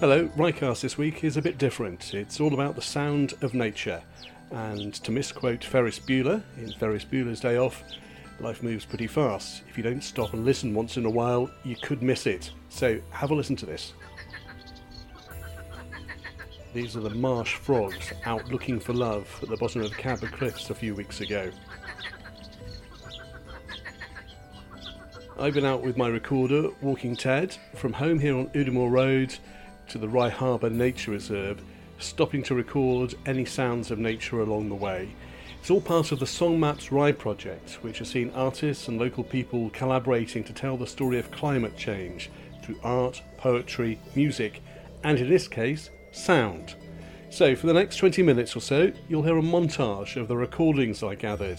Hello, 0.00 0.28
Ryecast 0.36 0.80
this 0.82 0.96
week 0.96 1.24
is 1.24 1.36
a 1.36 1.42
bit 1.42 1.58
different. 1.58 2.14
It's 2.14 2.38
all 2.38 2.54
about 2.54 2.76
the 2.76 2.80
sound 2.80 3.34
of 3.42 3.52
nature. 3.52 4.00
And 4.52 4.94
to 4.94 5.10
misquote 5.10 5.64
Ferris 5.64 5.98
Bueller 5.98 6.40
in 6.56 6.70
Ferris 6.74 7.04
Bueller's 7.04 7.40
Day 7.40 7.56
Off, 7.56 7.82
life 8.38 8.62
moves 8.62 8.84
pretty 8.84 9.08
fast. 9.08 9.64
If 9.68 9.76
you 9.76 9.82
don't 9.82 10.04
stop 10.04 10.34
and 10.34 10.44
listen 10.44 10.72
once 10.72 10.98
in 10.98 11.04
a 11.04 11.10
while, 11.10 11.50
you 11.64 11.74
could 11.74 12.00
miss 12.00 12.28
it. 12.28 12.52
So 12.68 13.00
have 13.10 13.32
a 13.32 13.34
listen 13.34 13.56
to 13.56 13.66
this. 13.66 13.92
These 16.72 16.96
are 16.96 17.00
the 17.00 17.10
marsh 17.10 17.56
frogs 17.56 18.12
out 18.24 18.46
looking 18.52 18.78
for 18.78 18.92
love 18.92 19.28
at 19.42 19.48
the 19.48 19.56
bottom 19.56 19.82
of 19.82 19.90
Cadborough 19.90 20.30
Cliffs 20.30 20.70
a 20.70 20.76
few 20.76 20.94
weeks 20.94 21.22
ago. 21.22 21.50
I've 25.40 25.54
been 25.54 25.66
out 25.66 25.82
with 25.82 25.96
my 25.96 26.06
recorder, 26.06 26.68
walking 26.82 27.16
Ted, 27.16 27.56
from 27.74 27.92
home 27.92 28.20
here 28.20 28.36
on 28.36 28.46
Udimore 28.50 28.92
Road 28.92 29.36
to 29.88 29.98
the 29.98 30.08
Rye 30.08 30.28
Harbour 30.28 30.68
Nature 30.68 31.12
Reserve, 31.12 31.62
stopping 31.98 32.42
to 32.44 32.54
record 32.54 33.14
any 33.24 33.44
sounds 33.44 33.90
of 33.90 33.98
nature 33.98 34.40
along 34.40 34.68
the 34.68 34.74
way. 34.74 35.08
It's 35.60 35.70
all 35.70 35.80
part 35.80 36.12
of 36.12 36.20
the 36.20 36.26
Song 36.26 36.60
Maps 36.60 36.92
Rye 36.92 37.12
project, 37.12 37.78
which 37.82 37.98
has 37.98 38.08
seen 38.08 38.30
artists 38.34 38.88
and 38.88 38.98
local 38.98 39.24
people 39.24 39.70
collaborating 39.70 40.44
to 40.44 40.52
tell 40.52 40.76
the 40.76 40.86
story 40.86 41.18
of 41.18 41.30
climate 41.30 41.76
change 41.76 42.30
through 42.62 42.78
art, 42.82 43.22
poetry, 43.38 43.98
music, 44.14 44.62
and 45.04 45.18
in 45.18 45.28
this 45.28 45.48
case, 45.48 45.90
sound. 46.12 46.74
So, 47.30 47.56
for 47.56 47.66
the 47.66 47.74
next 47.74 47.96
20 47.96 48.22
minutes 48.22 48.56
or 48.56 48.60
so, 48.60 48.92
you'll 49.08 49.22
hear 49.22 49.38
a 49.38 49.42
montage 49.42 50.16
of 50.16 50.28
the 50.28 50.36
recordings 50.36 51.02
I 51.02 51.14
gathered. 51.14 51.58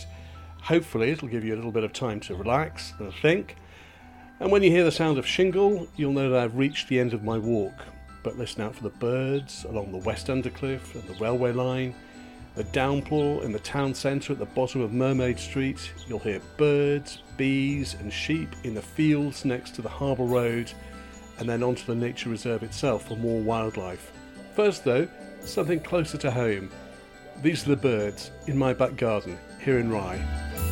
Hopefully, 0.62 1.12
it'll 1.12 1.28
give 1.28 1.44
you 1.44 1.56
a 1.56 1.58
little 1.58 1.72
bit 1.72 1.84
of 1.84 1.94
time 1.94 2.20
to 2.22 2.36
relax 2.36 2.94
and 3.00 3.14
think. 3.14 3.56
And 4.40 4.52
when 4.52 4.64
you 4.64 4.72
hear 4.72 4.84
the 4.84 4.92
sound 4.92 5.18
of 5.18 5.28
shingle, 5.28 5.88
you'll 5.96 6.14
know 6.14 6.30
that 6.30 6.40
I've 6.40 6.56
reached 6.56 6.90
the 6.90 7.00
end 7.00 7.14
of 7.14 7.24
my 7.24 7.38
walk. 7.38 7.74
But 8.24 8.38
listen 8.38 8.62
out 8.62 8.76
for 8.76 8.84
the 8.84 8.90
birds 8.90 9.66
along 9.66 9.92
the 9.92 9.98
West 9.98 10.28
Undercliff 10.28 10.94
and 10.96 11.04
the 11.04 11.20
railway 11.22 11.52
line, 11.52 11.96
the 12.56 12.64
downpour 12.66 13.44
in 13.44 13.52
the 13.52 13.60
town 13.60 13.94
centre 13.94 14.34
at 14.34 14.40
the 14.40 14.46
bottom 14.46 14.82
of 14.82 14.92
Mermaid 14.92 15.40
Street. 15.40 15.94
You'll 16.08 16.20
hear 16.20 16.42
birds, 16.58 17.24
bees, 17.38 17.96
and 18.00 18.12
sheep 18.12 18.50
in 18.64 18.74
the 18.74 18.82
fields 18.82 19.46
next 19.46 19.76
to 19.76 19.82
the 19.82 19.90
harbour 19.90 20.26
road, 20.26 20.72
and 21.38 21.48
then 21.48 21.64
onto 21.64 21.86
the 21.86 21.96
nature 21.96 22.30
reserve 22.30 22.64
itself 22.64 23.08
for 23.08 23.16
more 23.16 23.40
wildlife. 23.40 24.12
First, 24.56 24.84
though, 24.84 25.08
something 25.42 25.80
closer 25.80 26.18
to 26.18 26.32
home. 26.32 26.70
These 27.42 27.66
are 27.66 27.70
the 27.70 27.78
birds 27.78 28.32
in 28.48 28.58
my 28.58 28.74
back 28.74 28.98
garden 28.98 29.40
here 29.64 29.80
in 29.80 29.90
Rye. 29.90 30.69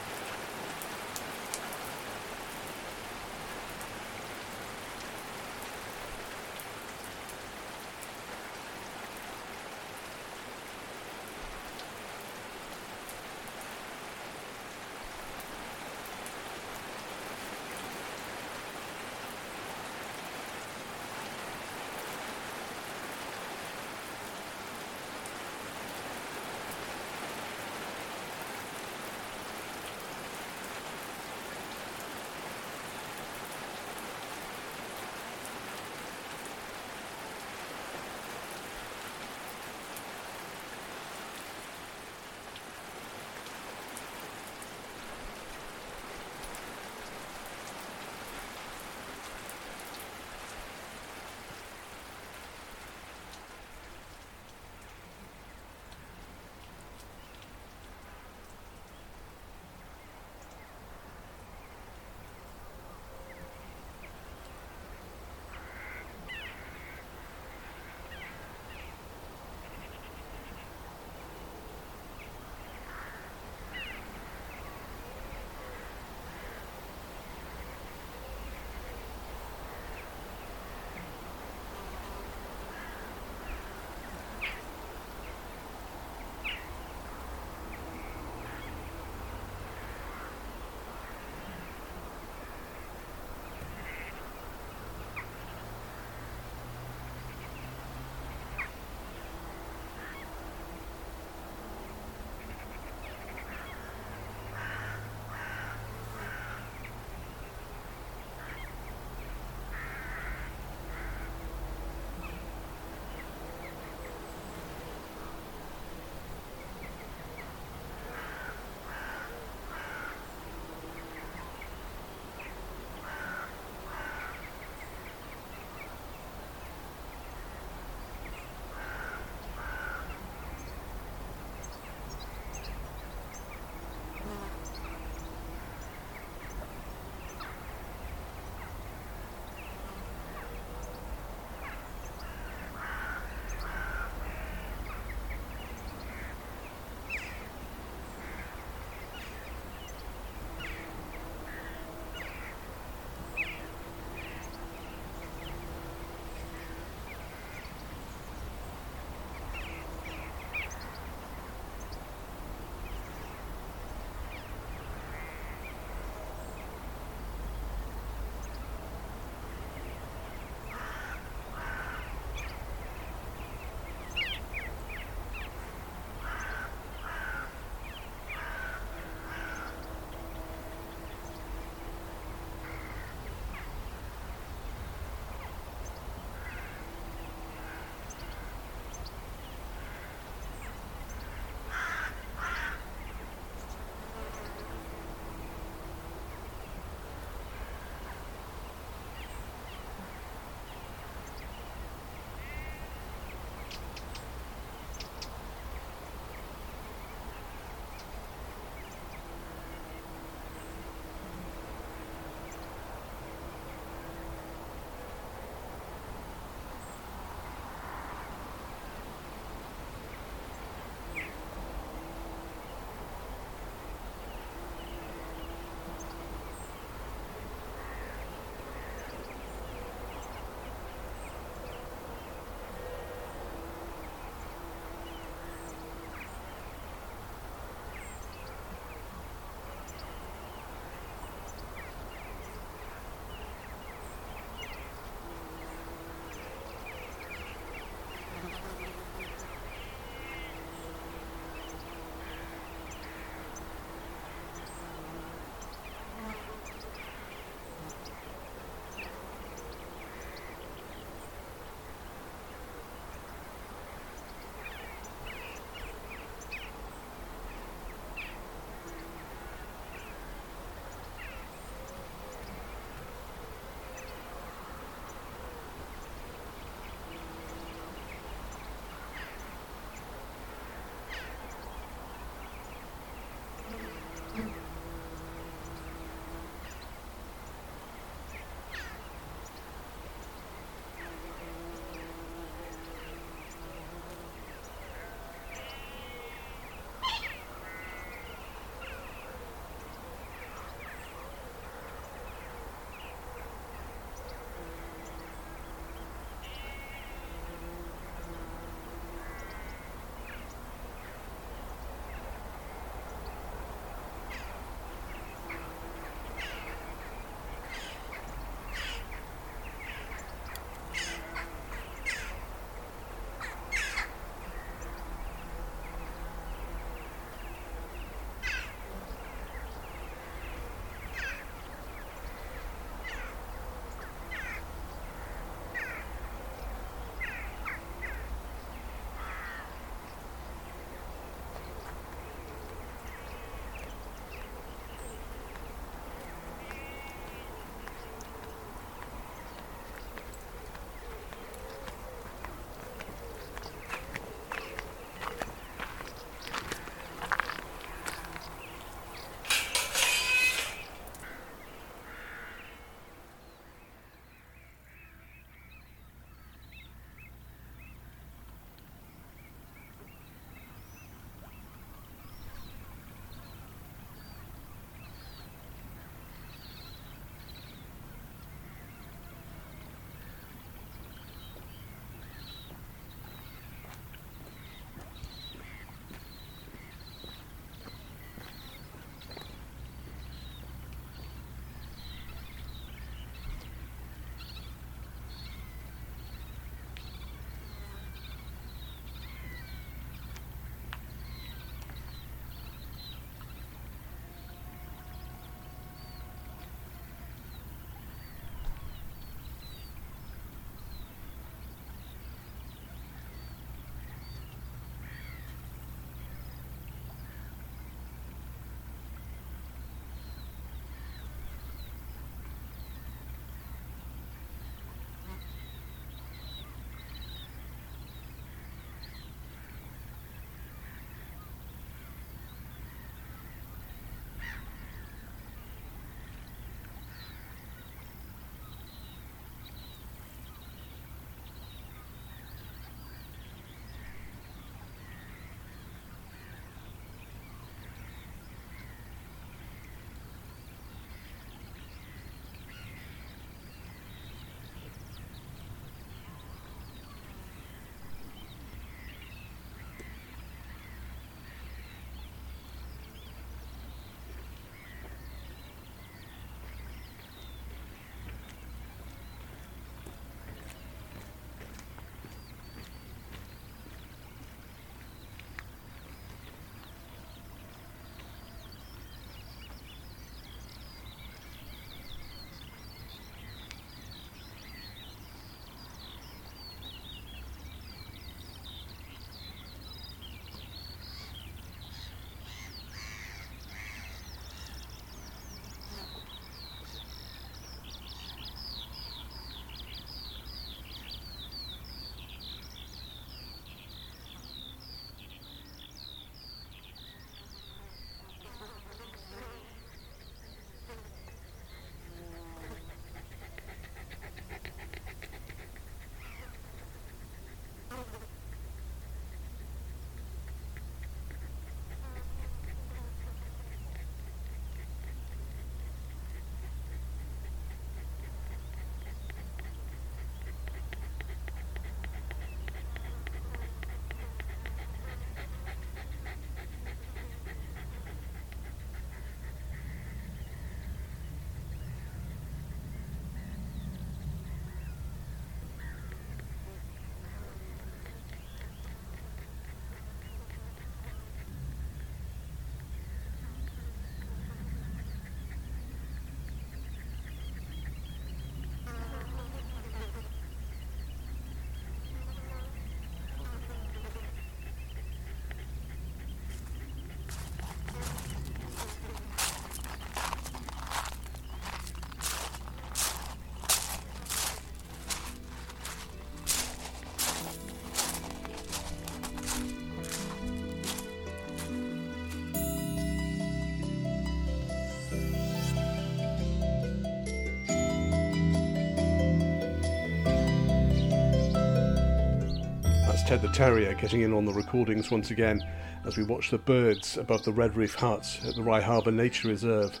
Ted 593.30 593.42
the 593.42 593.48
Terrier 593.50 593.94
getting 593.94 594.22
in 594.22 594.32
on 594.32 594.44
the 594.44 594.52
recordings 594.52 595.12
once 595.12 595.30
again 595.30 595.62
as 596.04 596.16
we 596.16 596.24
watch 596.24 596.50
the 596.50 596.58
birds 596.58 597.16
above 597.16 597.44
the 597.44 597.52
Red 597.52 597.76
Reef 597.76 597.94
Hut 597.94 598.40
at 598.44 598.56
the 598.56 598.62
Rye 598.64 598.80
Harbour 598.80 599.12
Nature 599.12 599.46
Reserve. 599.46 600.00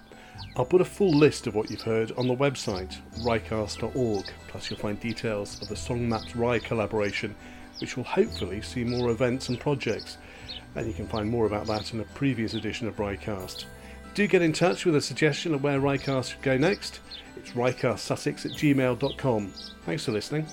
I'll 0.56 0.64
put 0.64 0.80
a 0.80 0.84
full 0.84 1.12
list 1.12 1.46
of 1.46 1.54
what 1.54 1.70
you've 1.70 1.80
heard 1.80 2.10
on 2.18 2.26
the 2.26 2.34
website, 2.34 2.98
ryecast.org, 3.20 4.24
plus 4.48 4.68
you'll 4.68 4.80
find 4.80 4.98
details 4.98 5.62
of 5.62 5.68
the 5.68 5.76
Song 5.76 6.08
Maps 6.08 6.34
Rye 6.34 6.58
collaboration, 6.58 7.36
which 7.80 7.96
will 7.96 8.02
hopefully 8.02 8.62
see 8.62 8.82
more 8.82 9.10
events 9.10 9.48
and 9.48 9.60
projects. 9.60 10.18
And 10.74 10.88
you 10.88 10.92
can 10.92 11.06
find 11.06 11.30
more 11.30 11.46
about 11.46 11.68
that 11.68 11.94
in 11.94 12.00
a 12.00 12.04
previous 12.16 12.54
edition 12.54 12.88
of 12.88 12.96
Ryecast. 12.96 13.66
Do 14.14 14.26
get 14.26 14.42
in 14.42 14.52
touch 14.52 14.84
with 14.84 14.96
a 14.96 15.00
suggestion 15.00 15.54
of 15.54 15.62
where 15.62 15.78
Ryecast 15.78 16.32
should 16.32 16.42
go 16.42 16.56
next. 16.56 16.98
It's 17.36 17.52
ryecastsussex 17.52 18.44
at 18.46 18.52
gmail.com. 18.58 19.52
Thanks 19.84 20.04
for 20.04 20.10
listening. 20.10 20.48